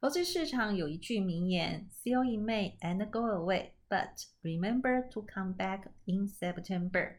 [0.00, 4.10] 投资市场有一句名言：“See you in May and go away, but
[4.42, 7.16] remember to come back in September。”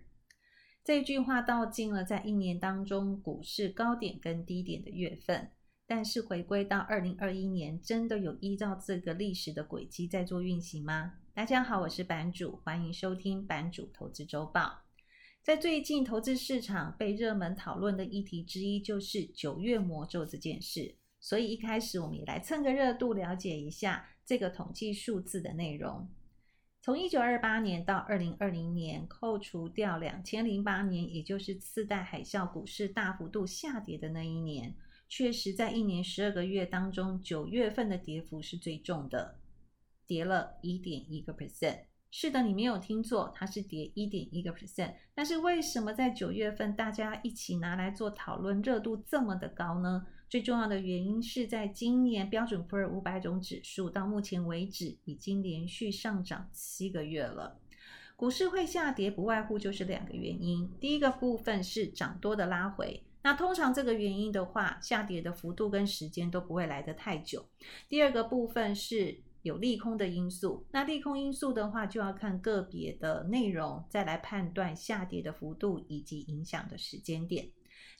[0.81, 5.51] 这句话道尽了在一年当中股市高点跟低点的月份。
[5.85, 11.15] 但是回归到二零二一年，真的有依照这个历史的轨迹在做运行吗？
[11.33, 14.83] 大家好，我是版主，欢迎收听版主投资周报。
[15.43, 20.98] 在最近投资市场被热门讨论的议题之一，就是九月魔咒这件事。
[21.19, 26.09] 所以一开始我们也来蹭个热度，了解一下这个统计数字的内容。
[26.81, 34.73] 从一九二八年到二零二零年，扣除掉两千零八年，也就是次贷海啸股市大幅度下跌的那一年，
[35.09, 39.39] 确实在一年十二个月当中，九月份的跌幅是最重的，
[40.07, 41.81] 跌了一点一个 percent。
[42.11, 44.95] 是的，你没有听错，它是跌一点一个 percent。
[45.13, 50.07] 但是为什么在九月份大家一起拿来做讨论，热度这么的高呢？
[50.29, 57.59] 最重要的原因是在今年标准普尔五百种指数到目前为止已经连续上涨七个月了。
[58.15, 60.69] 股市会下跌，不外乎就是两个原因。
[60.79, 67.47] 第一个部分是涨多的拉回，那通常这个原因的话，下跌的幅度跟时间都不会来得太久。
[67.87, 77.49] 第二个部分是有利空的因素，那利空因素的话，就要看个别的内容，再来判断下跌的幅度以及影响的时间点。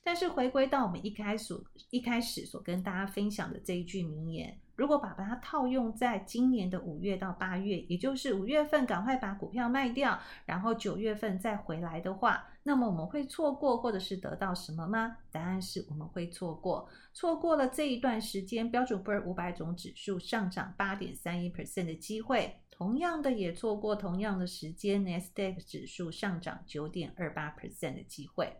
[0.04, 1.54] 但是回归到我们一开始
[1.92, 15.18] 一开始所跟大家分享的这一句名言，如果把它套用在今年的五月到八月，也就是五月份赶快把股票卖掉，然后九月份再回来的话，那么我们会错过或者是得到什么吗？
[15.32, 28.56] 答案是我们会错过，错过了这一段时间标准普尔五百种指数上涨八点三一 percent 的机会，同样的也错过同样的时间纳斯达克指数上涨九点二八 percent 的机会。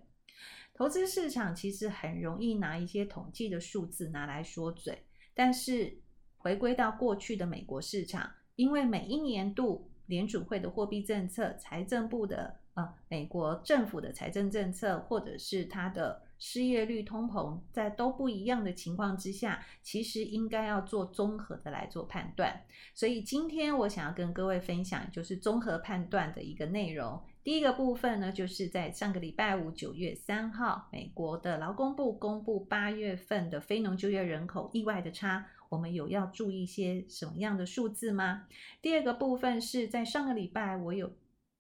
[0.80, 4.98] 投资市场其实很容易拿一些统计的数字拿来说嘴，
[5.34, 6.00] 但是
[6.38, 22.62] 回归到过去的美国市场，因为每一年度联储会的货币政策、财政部的呃美国政府的财政政策，或者是它的失业率、通膨，在都不一样的情况之下，其实应该要做综合的来做判断。
[22.96, 27.22] 所以今天我想要跟各位分享，就是综合判断的一个内容。
[27.44, 38.46] 第一个部分呢，就是在上个礼拜五，九月三号，美国的劳工部公布八月份的非农就业人口意外的差，我们有要注意一些什么样的数字吗？
[38.82, 41.12] 第二个部分是在上个礼拜我有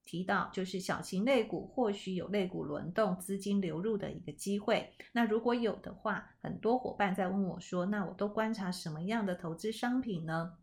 [0.09, 4.92] 提到，就是小型类股或许有类股轮动、资金流入的一个机会。
[5.12, 10.53] 那如果有的话，很多伙伴在问我说，那我都观察什么样的投资商品呢？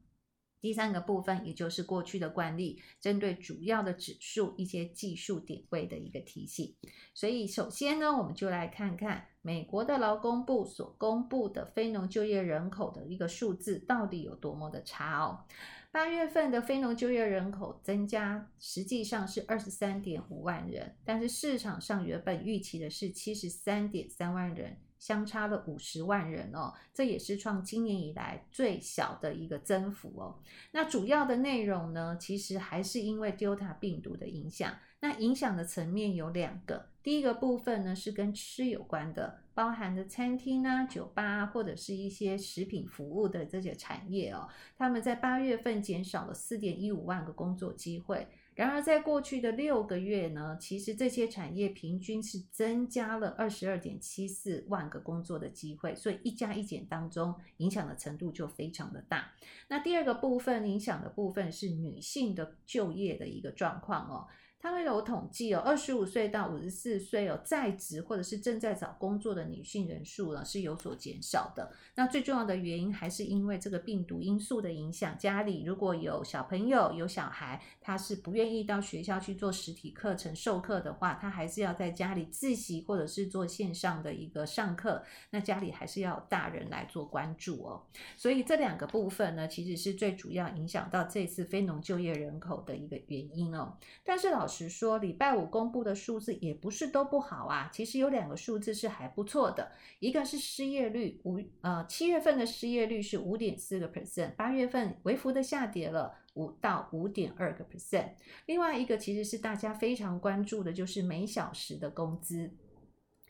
[0.60, 6.74] 第三个部分，也就是过去的惯例，针对主要的指数一些技术点位的一个提醒。
[7.14, 15.44] 所以，首先呢，我们就来看看美国的劳工部所公布的非农就业人口的一个数字到底有多么的差哦。
[15.90, 24.76] 八月份的非农就业人口增加，实际上是二十三点五万人，但是市场上原本预期的是七十三点三万人。
[24.98, 30.40] 相差了五十万人哦，这也是创今年以来最小的一个增幅哦。
[30.72, 34.72] 那主要的内容呢，其实还是因为 Delta 病毒的影响。
[35.06, 48.26] 那影响的层面有两个，第一个部分呢是跟吃有关的，包含的餐厅啊、酒吧，或者是一些食品服务的这些产业哦，他们在八月份减少了四点一五万个工作机会。
[48.56, 59.30] 然而，在过去的六个月呢，其实这些产业平均是增加了二十二点七四万个工作的机会，所以一加一减当中，影响的程度就非常的大。
[59.68, 64.26] 那第二个部分影响的部分是女性的就业的一个状况哦。
[64.66, 71.72] 他们有统计哦，二十五岁到五十四岁哦，在职或者是正在找工作的女性人数呢是有所减少的。
[71.94, 75.16] 那最重要的原因还是因为这个病毒因素的影响。
[75.16, 85.04] 家里如果有小朋友、有小孩，他是不愿意到学校去做实体课程授课的话，他还是要在家里自习或者是做线上的一个上课。
[85.30, 87.84] 那家里还是要有大人来做关注哦。
[88.16, 93.78] 所以这两个部分呢，其实是最主要影响到这次非农就业人口的一个原因哦。
[94.04, 94.55] 但是老师。
[94.56, 97.68] 实说，礼拜五公布的数字也不是都不好啊。
[97.72, 108.12] 其实有两个数字是还不错的，一个是失业率，五呃七月份的失业率是五点四个 percent，八月份微幅的下跌了五到五点二个 percent。
[108.46, 112.50] 另外一个其实是大家非常关注的，就是每小时的工资。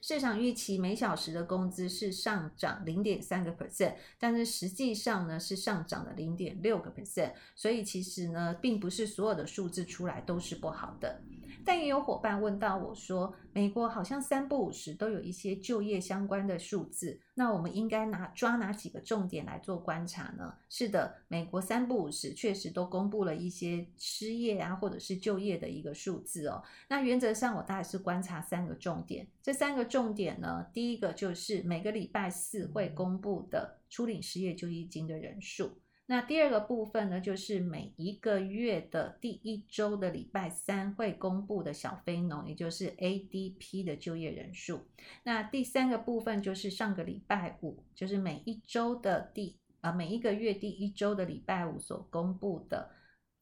[0.08, 11.20] 市场预期每小时的工资是上涨零点三个 percent，但是实际上呢是上涨了零点六个 percent，所以其实呢并不是所有的数字出来都是不好的。
[11.66, 20.54] 但也有伙伴问到我说，美国好像三不五时都有一些就业相关的数字，那我们应该拿抓哪几个重点来做观察呢？
[20.68, 26.62] 是的，美国三不五时确实都公布了一些失业啊，或者是就业的一个数字哦。
[26.88, 35.72] 那原则上我大概是观察三个重点，这三个重点呢，第一个就是每个礼拜四会公布的初领失业救济金的人数。
[36.08, 44.86] 那第二个部分呢，就是每一个月的第一周的礼拜三会公布的小非农，也就是 ADP 的就业人数。
[45.24, 52.88] 那第三个部分就是上个礼拜五，就是每一周的第啊每一个月第一周的礼拜五所公布的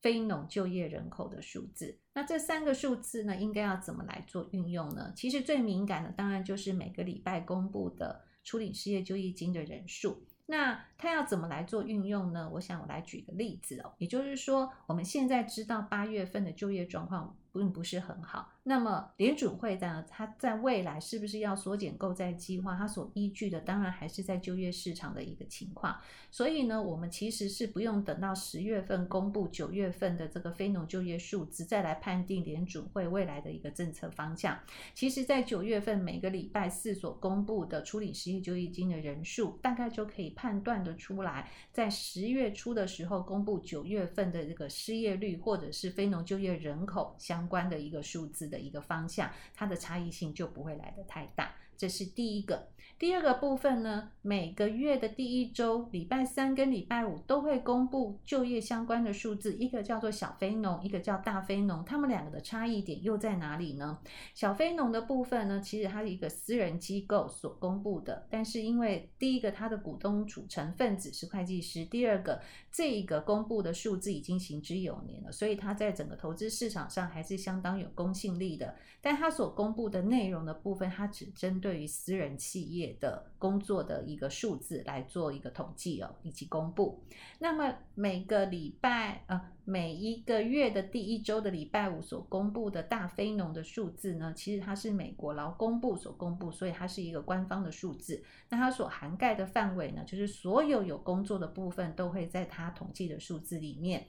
[0.00, 1.98] 非农就业人口的数字。
[2.14, 5.12] 那这三个数字呢，应该要怎么来做运用呢？
[5.14, 10.26] 其实最敏感的当然就是每个礼拜公布的初领失业救济金的人数。
[10.46, 12.50] 那他要怎么来做运用呢？
[12.54, 18.50] 我想我来举个例子哦，也就是说，我们现在知道八月份的就业状况并不是很好。
[18.64, 22.76] 那么联准会呢，它在未来是不是要缩减购债计划？
[22.76, 25.96] 它所依据的当然还是在就业市场的一个情况。
[26.30, 34.58] 所以呢，我们其实是不用等到十月份公布九月份的这个非农就业数字，再来判定联准会未来的一个政策方向。
[34.94, 51.52] 其实，在九月份每个礼拜四所公布的处理失业救济金的人数，大概就可以判断得出来，在十月初的时候公布九月份的这个失业率或者是非农就业人口相相关的一个数字的一个方向，它的差异性就不会来得太大。
[51.76, 52.68] 这是第一个。
[52.96, 63.98] 第二个部分呢，每个月的第一周，礼拜三跟礼拜五都会公布就业相关的数字，一个叫做小非农，一个叫大非农，他们两个的差异点又在哪里呢？
[64.32, 72.40] 小非农的部分呢，其实它是一个私人机构所公布的，但是因为第一个它的股东组成分子是会计师，第二个
[72.70, 78.76] 这一个公布的数字已经行之有年了，所以它在整个投资市场上还是相当有公信力的。
[79.02, 82.84] 但它所公布的内容的部分，它只针对对于私人企业。
[83.00, 87.02] 的工作的一个数字来做一个统计哦，以及公布。
[87.38, 98.22] 那么每个礼拜呃，每一个月的第一周的礼拜五所公布的大非农的数字呢，其实它是美国劳工部所公布，所以它是一个官方的数字。
[98.48, 104.06] 那它所涵盖的范围呢，就是所有有工作的部分都会在它统计的数字里面。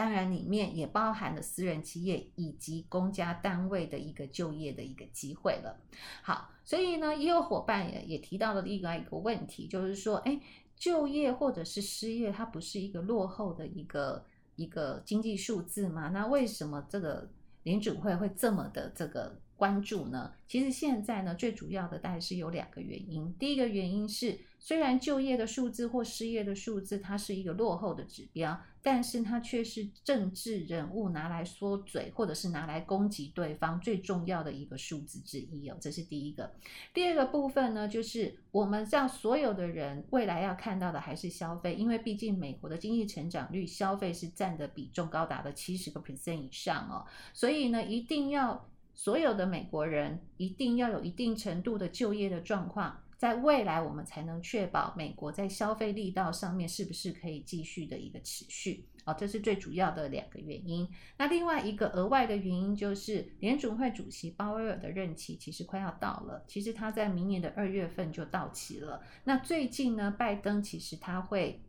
[0.00, 5.78] 当然，里面也包含了私人企业以及公家单位的一个就业的一个机会了。
[6.22, 10.40] 好，所以呢，也有伙伴也也提到了另外一个问题，就是说，哎，
[10.74, 14.24] 就业或者是失业，它不是一个落后的一个
[14.56, 16.08] 一个经济数字吗？
[16.08, 17.28] 那为什么这个
[17.64, 20.32] 联准会会这么的这个关注呢？
[20.48, 23.30] 其实现在呢，最主要的大概是有两个原因。
[23.38, 28.58] 第一个原因是，虽然就业的数字或失业的数字，它是一个落后的指标。
[28.82, 36.50] 但是它却是政治人物拿来说嘴，或者是拿来攻击对方最重要的一个数字之一哦，这是第一个。
[36.94, 47.04] 第二个部分呢，就是我们让所有的人未来要看到的还是消费，因为毕竟美国的经济成长率，消费是占的比重高达的七十个 percent 以上哦，
[47.34, 48.66] 所以呢，一定要
[49.02, 53.00] 所有的美国人一定要有一定程度的就业的状况。
[53.16, 60.86] 在未来，我们才能确保美国在消费力道上面是不是可以继续的一个持续哦，这是最主要的两个原因。
[61.16, 69.02] 那另外一个额外的原因就是，联准会主席鲍威尔的任期其实快要到了，其实他在明年的二月份就到期了。
[69.24, 71.62] 那最近呢，拜登其实他会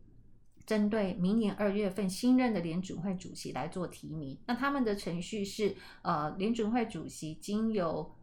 [0.65, 4.37] 针对明年二月份新任的联准会主席来做提名。
[4.45, 8.13] 那他们的程序是，呃，联准会主席经由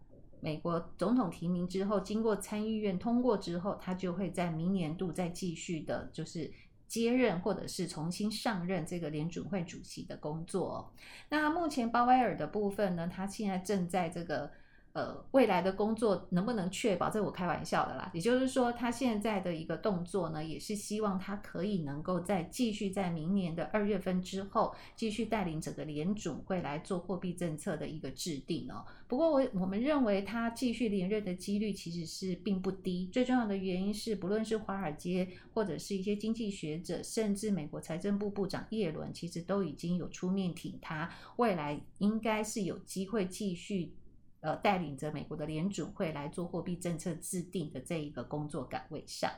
[0.41, 6.51] 美国总统提名之后，经过参议院通过之后，他就会在明年度再继续的，就是
[6.87, 10.93] 接任或者是重新上任这个联准会主席的工作。
[11.29, 14.51] 那目前鲍威尔的部分呢，他现在正在这个。
[14.95, 17.09] 呃，未来的工作能不能确保？
[17.09, 18.11] 这我开玩笑的啦。
[18.13, 28.85] 也就是说，他现在的一个动作呢，也是希望他可以能够再继续在明年的二月份之后，继续带领整个联准会来做货币政策的一个制定哦。
[29.07, 33.09] 不过我我们认为他继续连任的几率其实是并不低。
[33.13, 43.93] 最重要的原因是，不论是华尔街或者是一些经济学者，甚至美国财政部部长耶伦，其实都已经有出面挺他，未来应该是有机会继续。
[44.41, 49.31] 呃，带领着美国的联准会来做货币政策制定的这一个工作岗位上。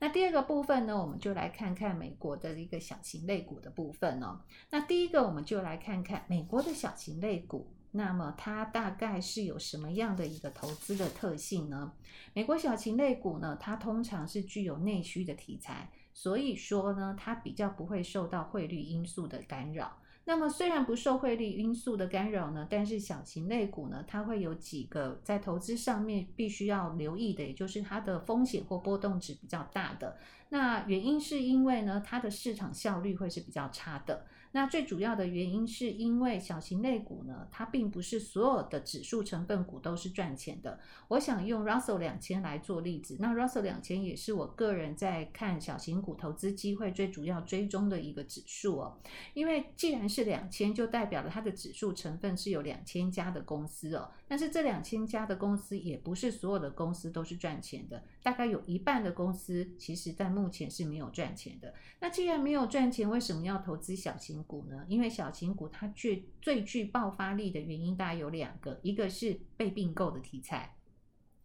[0.00, 4.40] 那第二个部分呢，我们就来看看美国的一个小型类股的部分哦。
[4.70, 11.92] 那第一个，我们就来看看美国的小型类股，那么它大概是有什么样的一个投资的特性呢？
[12.32, 19.98] 美国小型类股呢，它通常是具有内需的题材，所以说呢，它比较不会受到汇率因素的干扰。
[20.28, 30.18] 那么虽然不受汇率因素的干扰呢，但是小型类股呢，它会有几个在投资上面必须要留意的，也就是它的风险或波动值比较大的。
[30.50, 34.26] 那原因是因为呢，它的市场效率会是比较差的。
[34.52, 40.80] 那最主要的原因是因为小型类股呢，它并不是所有的指数成分股都是赚钱的。
[41.08, 48.98] 我想用 Russell 两千来做例子，那 Russell 两千也是我个人在看小型股投资机会最主要追踪的一个指数哦。
[49.34, 54.10] 因为既然是两千，就代表了它的指数成分是有两千家的公司哦。
[54.26, 61.72] 但是这两千家的公司也不是所有的公司都是赚钱的，大概有一半的公司其实在目前是没有赚钱的。
[61.98, 64.84] 那既然没有赚钱，为什么要投资小型股呢？
[64.86, 70.76] 因为小型股它具最具爆发力的原因大概有两个，一个是被并购的题材，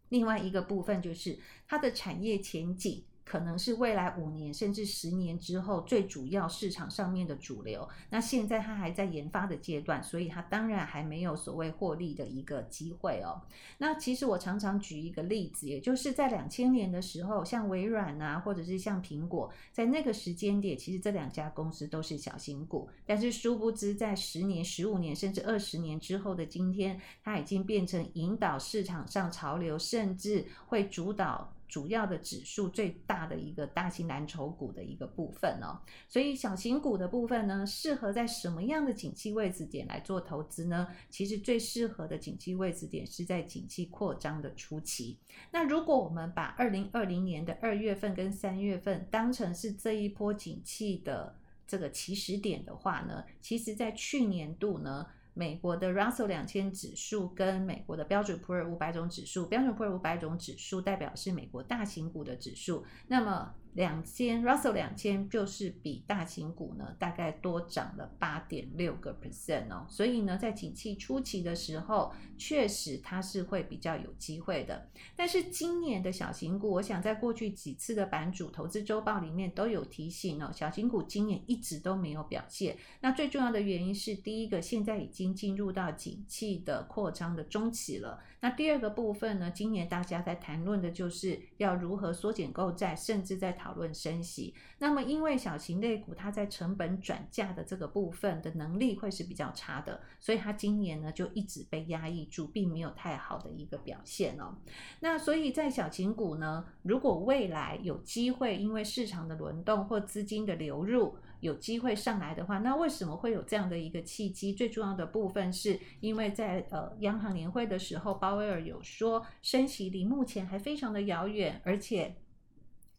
[0.09, 3.05] 另外一个部分就是它的产业前景。
[3.25, 7.87] 可能是未来五年甚至十年之后最主要市场上面的主流。
[8.09, 13.41] 那现在它还在研发的阶段，所以它当然还没有所谓获利的一个机会哦。
[13.77, 22.89] 那其实我常常举一个例子，也就是在两千年的时候，像微软啊，或者是像苹果，在那个时间点，其实这两家公司都是小型股。
[23.05, 31.53] 但是殊不知，在十年、十五年甚至二十年之后的今天，它已经变成引导市场上潮流，甚至会主导。
[31.73, 40.87] 主要的指数最大的一个大型蓝筹股的一个部分哦，所以小型股的部分呢，适合在什么样的景气位置点来做投资呢？
[41.09, 45.17] 其实最适合的景气位置点是在景气扩张的初期。
[45.49, 55.07] 那如果我们把二零二零年的二月份跟三月份当成是这一波景气的这个起始点的话呢，其实在去年度呢。
[55.33, 63.53] 美国的 Russell 两千指数跟美国的标准普尔五百种指数，标准普尔五百种指数代表是美国大型股的指数，那么。
[63.73, 74.89] 两千 Russell 两千就是比大型股呢大概多涨了八点六个 percent 哦，所以呢在景气初期的时候，确实它是会比较有机会的。
[75.15, 82.77] 但是今年的小型股，我想在过去几次的版主投资周报里面都有提醒哦，小型股今年一直都没有表现。
[83.01, 88.21] 那最重要的原因是，第一个现在已经进入到景气的扩张的中期了。
[88.43, 104.57] 那第二个部分呢，今年大家在谈论的就是要如何缩减购债，甚至在讨论升息，那么因为小型类股它在成本转嫁的这个部分的能力会是比较差的，所以它今年呢就一直被压抑住，并没有太好的一个表现哦。
[104.99, 114.51] 那所以在小型股呢，如果未来有机会，因为市场的轮动或资金的流入有机会上来的话，那为什么会有这样的一个契机？
[114.51, 122.15] 最重要的部分是因为在呃央行年会的时候，鲍威尔有说升息离目前还非常的遥远，而且。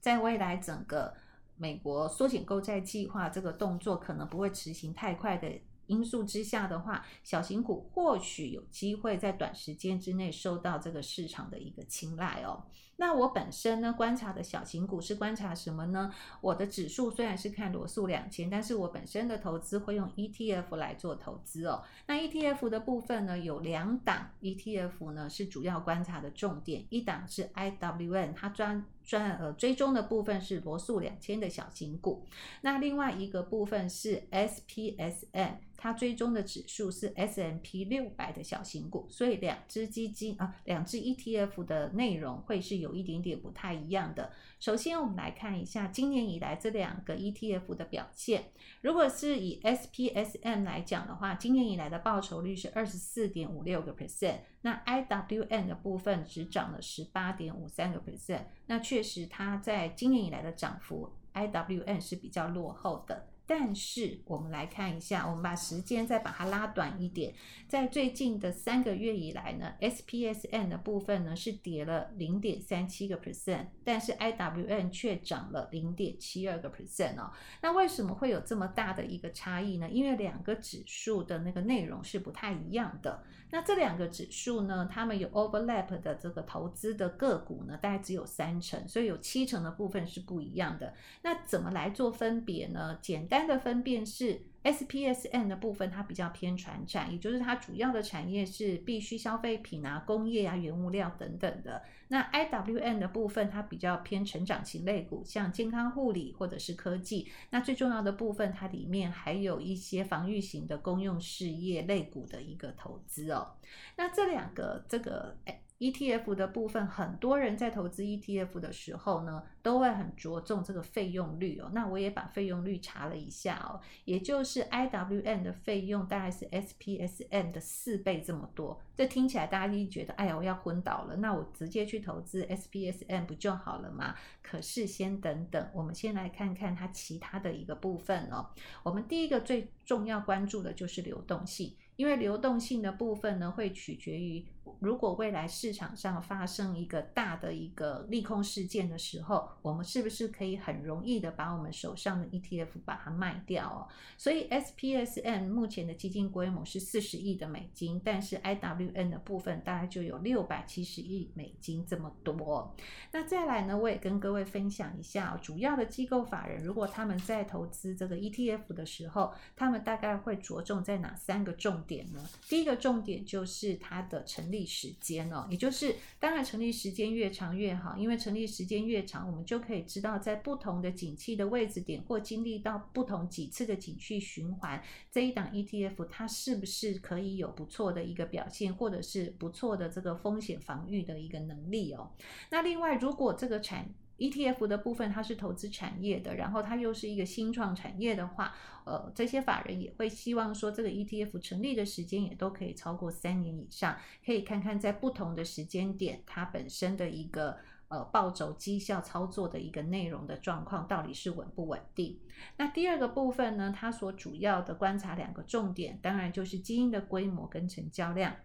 [0.00, 1.14] 在未来，整个
[1.56, 5.50] 美国缩减购债计划这个动作可能不会执行太快的
[5.86, 12.64] 因素之下的话，小型股或许有机会在短时间之内受到这个市场的一个青睐哦。
[12.96, 16.12] 那我本身呢，观察的小型股是观察什么呢？
[16.40, 21.82] 我的指数虽然是看罗素两千，但是我本身的投资会用 ETF 来做投资哦。
[22.06, 32.26] 那 ETF 的部分呢，有两档 ETF 呢是主要观察的重点，一档是 IWN，它专专呃追踪的部分是罗素两千的小型股，
[32.62, 35.56] 那另外一个部分是 SPSM。
[35.76, 44.32] 它追踪的指数是 S M P 六百的小型股，所以两只基金啊，两只 ETF 的内容会是有一点点不太一样的。
[44.58, 48.52] 首先，我们来看一下今年以来这两个 ETF 的表现。
[48.80, 58.44] 如果是以 SPSM 来讲的话，今年以来的报酬率是二十四点五六个 percent，那 IWM 的部分只涨了十八点五三个 percent。
[58.66, 63.26] 那确实，它在今年以来的涨幅，IWM 是比较落后的。
[63.46, 67.34] 但是我们来看一下，我们把时间再把它拉短一点，
[67.68, 77.30] 在最近的三个月以来呢，SPSN 的部分呢是跌了零点三七个 percent，但是 IWM 却涨了零点七二个 percent 哦。
[77.60, 79.90] 那为什么会有这么大的一个差异呢？
[79.90, 83.22] 因为两个指数的那个内容是不太一样的。
[83.54, 90.92] 那这两个指数呢，它们有 overlap 的这个投资的个股呢，大概只有三成，所以有七成的部分是不一样的。
[91.22, 92.98] 那怎么来做分别呢？
[93.00, 94.42] 简单的分辨是。
[94.64, 101.82] SPSN 的部分它比较偏传产，也就是它主要的产业是必需消费品啊、工业啊、原物料等等的。
[102.08, 107.30] 那 IWM 的部分它比较偏成长型类股，像健康护理或者是科技。
[107.50, 113.52] 那最重要的部分，它里面还有一些防御型的公用事业类股的一个投资哦。
[113.96, 115.36] 那这两个这个
[115.84, 121.70] ETF 的部分，很多人在投资 ETF 的时候呢，都会很着重这个费用率哦。
[121.74, 128.80] 那我也把费用率查了一下哦，也就是 IWM 的费用大概是 SPSM 的四倍这么多。
[128.96, 134.14] 这听起来大家一觉得，哎呀，我要昏倒了，那我直接去投资 SPSM 不就好了吗？
[134.42, 138.48] 可是先等等，我们先来看看它其他的一个部分哦。
[138.82, 141.76] 我们第一个最重要关注的就是流动性。
[141.96, 144.44] 因为流动性的部分呢，会取决于
[144.80, 153.88] 如果未来市场上发生一个大的一个利空事件的时候，我们是不是可以很容易的把我们手上的 ETF 把它卖掉哦？
[154.16, 162.74] 所以 SPSM 目前的基金规模是四十亿的美金，但是 IWN 的部分大概就有六百七十亿美金这么多。
[163.12, 172.20] 那再来呢，我也跟各位分享一下，主要的机构法人如果他们在投资这个 ETF 的时候，他们大概会着重在哪三个重点呢？
[172.48, 192.10] 第一个重点就是它的成立时间哦，也就是当然成立时间越长越好，因为成立时间越长，我们就可以知道在不同的景气的位置点或经历到不同几次的景气循环，这一档 ETF 它是不是可以有不错的一个表现，或者是不错的这个风险防御的一个能力哦。
[192.50, 198.54] 那另外，如果这个产 ETF 的部分它是投资产业的，然后它又是一个新创产业的话，
[198.84, 207.56] 呃，这些法人也会希望说，这个 ETF 成立的时间也都可以超过三年以上，可以看看在不同的时间点，它本身的一个
[207.88, 212.18] 呃暴走绩效操作的一个内容的状况到底是稳不稳定。
[212.56, 218.36] 那第二个部分呢，它所主要的观察两个重点，当然就是基金的规模跟成交量。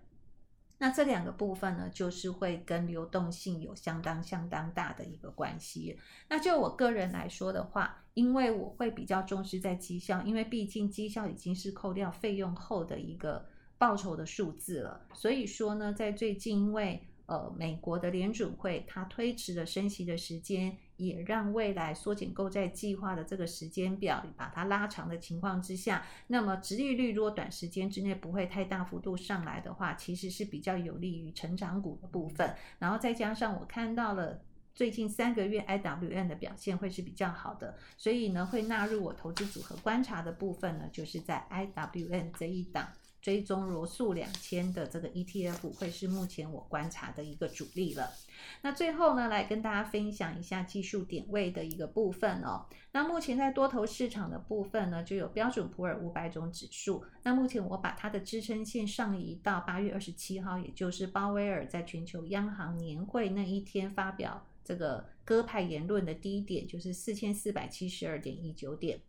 [0.82, 6.00] 那这两个部分呢，就是会跟流动性有相当相当大的一个关系。
[6.30, 13.46] 那就我个人来说的话，因为我会比较重视在绩效，因为毕竟绩效已经是扣掉费用后的一个
[13.78, 15.06] 报酬的数字了。
[15.14, 32.52] 所以说呢，在最近因为呃，美国的联准会它推迟了升息的时间，也让未来缩减购债计划的这个时间表把它拉长的情况之下，那么殖利率如果短时间之内不会太大幅度上来的话，其实是比较有利于成长股的部分。
[32.80, 34.42] 然后再加上我看到了
[34.74, 42.88] 最近三个月 IWM 的表现会是比较好的，所以呢，会纳入我投资组合观察的部分呢，就是在 IWM 这一档。
[43.22, 48.12] 追踪罗素两千的这个 ETF 会是目前我观察的一个主力了。
[48.62, 52.66] 那最后呢，来跟大家分享一下技术点位的一个部分哦。
[52.92, 57.04] 那目前在多头市场的部分呢，就有标准普尔五百种指数。
[57.24, 69.02] 那目前我把它的支撑线上移到八月二十七号，也就是鲍威尔在全球央行年会那一天发表这个鸽派言论的低点，就是四千四百七十二点一九点。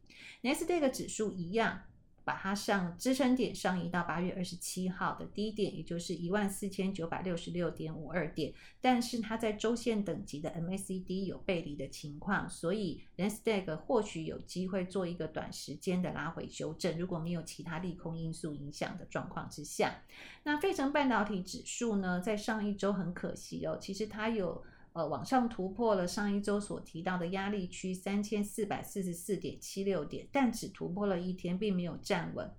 [0.42, 1.82] 纳斯达克指数一样。
[2.24, 8.52] 把它上支撑点上移到八月二十七号的低点，也就是一万四千九百六十六点五二点。
[8.80, 16.98] 但是它在周线等级的 MACD 有背离的情况，所以 Nasdaq 或许有机会做一个短时间的拉回修正。
[16.98, 20.02] 如果没有其他利空因素影响的状况之下，
[20.44, 24.62] 那费城半导体指数呢，在上一周很可惜哦，其实它有。
[24.92, 32.50] 呃，往上突破了上一周所提到的压力区三千四百四十四点七六点，但只突破了一天，并没有站稳，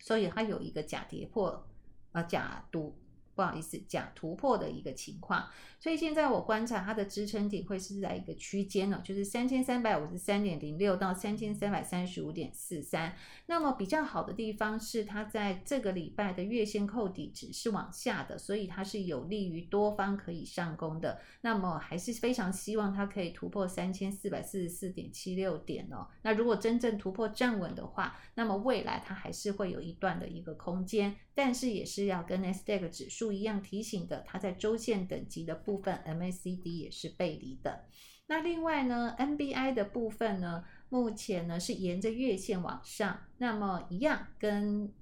[0.00, 1.66] 所以它有一个假跌破，
[2.12, 2.96] 呃，假突。
[3.38, 5.46] 不好意思，假突破的一个情况，
[5.78, 13.14] 所以现在我观察它的支撑点会是在一个区间呢，就是三千三百五十三点零六到三千三百三十五点四三。
[13.46, 21.20] 那么比较好的地方是它在这个礼拜的月线扣底值是往下的，所以它是有利于多方可以上攻的。
[21.42, 26.08] 那么还是非常希望它可以突破三千四百四十四点七六点哦。
[26.22, 33.30] 那如果真正突破站稳的话，那么未来它还是会有一段的一个空间，但是也是要跟 SDEG 指数。
[33.30, 37.84] 一样提醒的，它在周线等级的部分 MACD 也是背离的。
[38.26, 44.92] 那另外呢，NBI 的部分呢，目前呢是沿着月线往上，那么一样跟。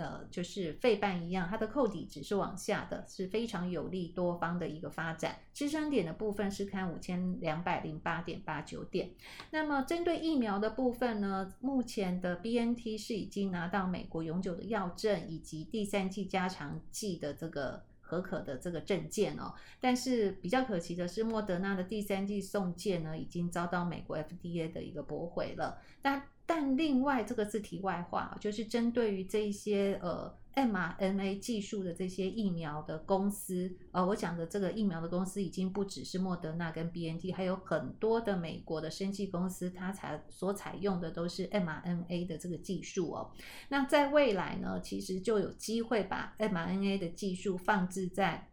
[0.00, 5.36] 呃，就是费半一样，它的扣底只是往下的，是非常有利多方的一个发展。
[5.52, 9.10] 支撑点的部分是看五千两百零八点八九点。
[9.50, 19.52] 那么针对疫苗的部分呢，目前的 BNT 是已经拿到美国永久的药证以及第三剂加强剂的这个合可的这个证件哦。
[19.80, 25.78] 但是比较可惜的是，莫德纳的第三剂送件呢，已经遭到美国 FDA 的一个驳回了。
[26.02, 43.30] 那但另外，这个是题外话，就是针对于这一些呃 mRNA 技术的这些疫苗的公司，呃，我讲的这个疫苗的公司已经不只是莫德纳跟 BNT，还有很多的美国的生技公司，它采所采用的都是 mRNA 的这个技术哦。
[43.68, 48.49] 那在未来呢，其实就有机会把 mRNA 的技术放置在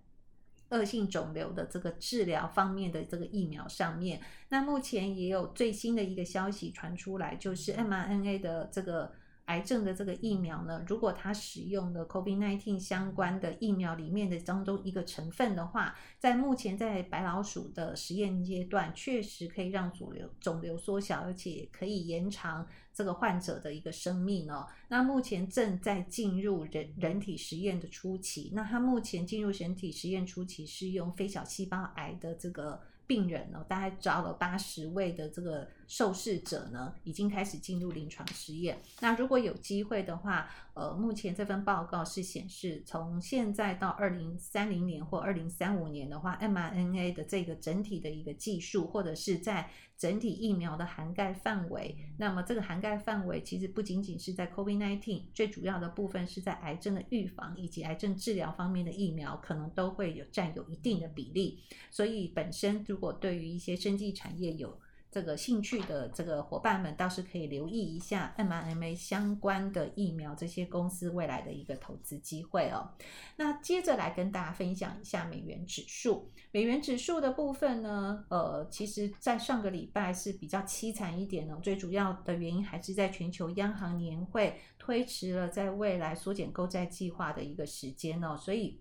[0.70, 4.22] 恶性肿瘤的这个治疗方面的这个疫苗上面。
[4.50, 9.12] 那目前也有最新的一个消息传出来，就是 mRNA 的这个。
[9.48, 24.68] 癌症的这个疫苗呢，如果它使用了 COVID-19 相关的疫苗里面的当中一个成分的话，在目前在白老鼠的实验阶段，确实可以让肿瘤肿瘤缩小，而且可以延长这个患者的一个生命哦。
[24.90, 32.82] 那目前正在进入人人体实验的初期，那它目前进入人体实验初期是用非小细胞癌的这个。
[33.08, 38.78] 病人呢，大概招了八十位的这个受试者呢，已经开始进入临床试验。
[39.00, 61.60] 那如果有机会的话，呃，目前这份报告是显示，从现在到二零三零年或二零三五年的话，mRNA 的这个整体的一个技术，或者是在整体疫苗的涵盖范围，那么这个涵盖范围其实不仅仅是在 COVID-19，最主要的部分是在癌症的预防以及癌症治疗方面的疫苗，可能都会有占有一定的比例。
[61.90, 72.90] 所以本身如果对于一些生技产业有这个兴趣的这个伙伴们倒是可以留意一下 mRNA 相关的疫苗这些公司未来的一个投资机会哦。
[73.38, 76.32] 那接着来跟大家分享一下美元指数。
[76.52, 81.58] 美元指数的部分呢，呃，其实在上个礼拜是比较凄惨一点呢。
[81.64, 88.80] 最主要的原因还是在全球央行年会推迟了在未来缩减购债计划的一个时间哦，所以。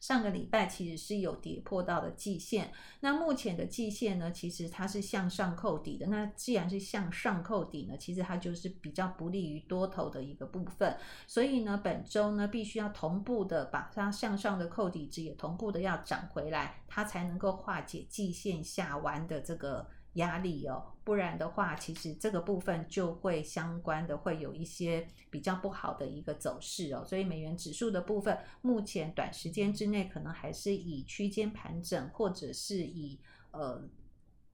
[0.00, 6.06] 上个礼拜其实是有跌破到的季线，那目前的季线呢，其实它是向上扣底的。
[6.06, 10.96] 那既然是向上扣底呢，其实它就是比较不利于多头的一个部分。
[11.26, 19.86] 所以呢，本周呢必须要同步的把它向上的扣底值也同步的要涨回来，它才能够化解季线下弯的这个。
[20.14, 27.04] 压力哦，不然的话，其实这个部分就会相关的会有一些比较不好的一个走势哦。
[27.04, 33.18] 所以美元指数的部分，目前短时间之内可能还是以区间盘整，或者是以
[33.52, 33.88] 呃。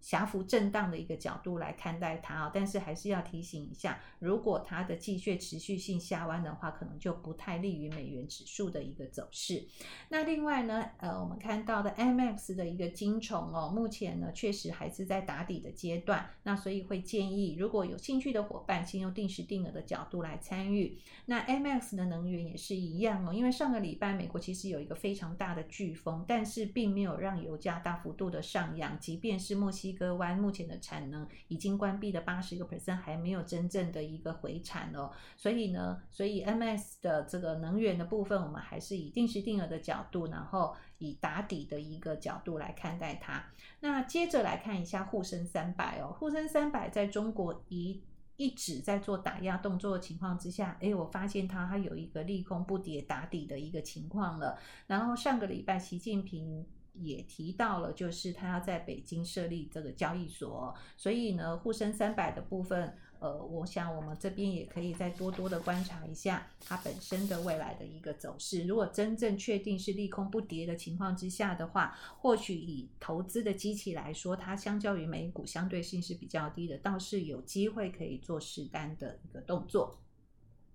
[0.06, 9.66] 狭幅震荡的一个角度来看待它啊，但是还是要提醒一下，如果它的继续持续性下弯的话，可能就不太利于美元指数的一个走势。
[10.10, 20.96] 那另外呢，呃，我们看到的 MX 的一个金虫哦，目前呢确实还是在打底的阶段，那所以会建议如果有兴趣的伙伴，先用定时定额的角度来参与。
[21.24, 35.10] 那 MX 的能源也是一样哦，因为上个礼拜美国其实有一个非常大的飓风，但是并没有让油价大幅度的上扬，即便是墨西哥湾目前的产能已经关闭了八十个 percent，还没有真正的一个回产哦。
[35.36, 43.44] 所以呢，所以 MS 的这个能源的部分，我们还是以定时定额的角度，然后以打底的一个角度来看待它。
[43.80, 48.02] 那接着来看一下沪深三百哦，沪深三百在中国一
[48.36, 54.58] 一直在做打压动作的情况之下，诶，我发现它它有一个利空不跌打底的一个情况了。
[54.86, 56.66] 然后上个礼拜习近平。
[57.00, 68.64] 也提到了，就是他要在北京设立这个交易所，所以呢，沪深三百的部分，呃，我想我们这边也可以再多多的观察一下它本身的未来的一个走势。
[68.64, 79.98] 如果真正确定是利空不跌的情况之下的话，或许以投资的机器来说，它相较于美股相对性是比较低的，倒是有机会可以做实单的一个动作。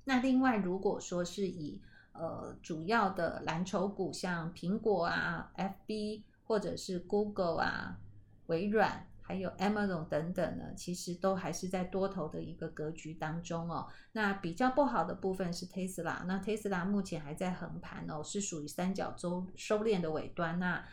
[0.04, 1.80] 那另外，如果说是以
[2.14, 7.98] 呃，主要的蓝筹股像苹果啊、FB 或者是 Google 啊、
[8.48, 13.88] 微软，还有 Amazon 等等呢，其实都还是在多头的一个格局当中哦。
[14.12, 20.84] 那比较不好的部分是 Tesla，那 Tesla 目前还在横盘哦，是属于三角洲收敛的尾端那。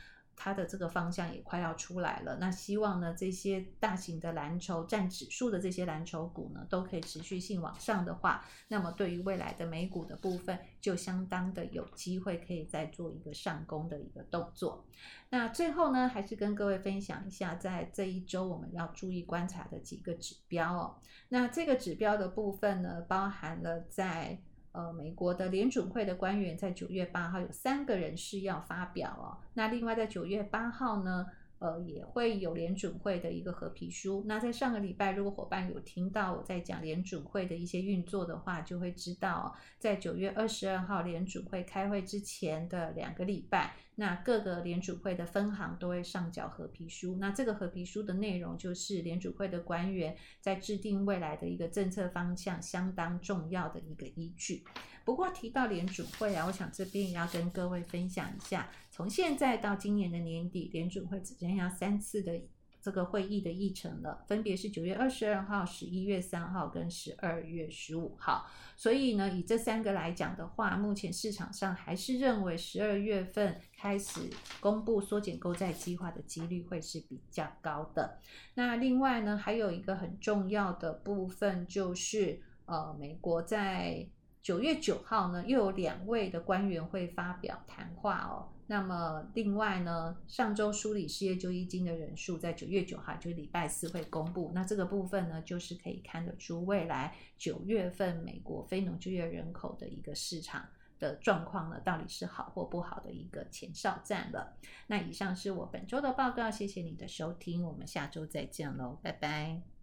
[0.40, 14.86] 它的这个方向也快要出来了，那希望呢，这些大型的蓝筹占指数的这些蓝筹股呢，都可以持续性往上的话，那么对于未来的美股的部分，就相当的有机会可以再做一个上攻的一个动作。
[15.28, 20.94] 那最后呢，还是跟各位分享一下，在这一周我们要注意观察的几个指标哦。
[21.30, 24.40] 那这个指标的部分呢，包含了在。
[24.78, 29.34] 呃，美国的联准会的官员在九月八号有三个人是要发表哦。
[29.54, 31.26] 那另外在九月八号呢，
[31.58, 34.24] 呃，也会有联准会的一个合皮书。
[34.26, 43.74] 那在上个礼拜，如果伙伴有听到我在讲联准会的一些运作的话，就会知道，在九月二十二号联准会开会之前的两个礼拜。
[43.96, 54.62] 那各个联储会的分行都会上缴合皮书，那这个合皮书的内容就是联储会的官员在制定未来的一个政策方向相当重要的一个依据。
[55.08, 62.38] 不过提到联储会啊，我想这边也要跟各位分享一下，从现在到今年的年底，联储会只剩下三次的
[62.82, 68.44] 这个会议的议程了，分别是九月二十二号、十一月三号跟十二月十五号。
[68.76, 74.28] 所以呢，以这三个来讲的话，目前市场上还是认为十二月份开始
[74.60, 78.20] 公布缩减购债计划的几率会是比较高的。
[78.56, 84.06] 那另外呢，还有一个很重要的部分就是，呃，美国在
[84.42, 88.48] 九月九号呢，又有两位的官员会发表谈话哦。
[88.70, 94.52] 那么另外呢，上周梳理失业救济金的人数在九月九号，就是礼拜四会公布。
[94.54, 104.54] 那这个部分呢，就是可以看得出未来九月份美国非农就业人口的一个市场的状况呢，到底是好或不好的一个前哨战了。
[104.88, 109.77] 那以上是我本周的报告，谢谢你的收听，我们下周再见喽，拜拜。